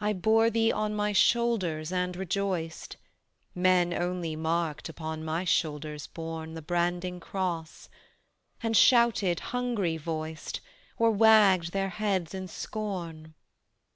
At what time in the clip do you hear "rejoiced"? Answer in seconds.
2.16-2.96